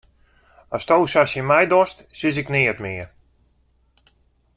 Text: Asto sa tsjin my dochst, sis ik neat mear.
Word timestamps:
Asto 0.77 0.95
sa 1.11 1.21
tsjin 1.27 1.47
my 1.49 1.63
dochst, 1.71 1.97
sis 2.19 2.39
ik 2.41 2.51
neat 2.53 2.77
mear. 2.85 3.07